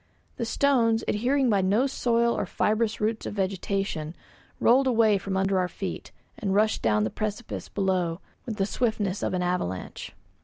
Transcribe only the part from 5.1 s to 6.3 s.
from under our feet,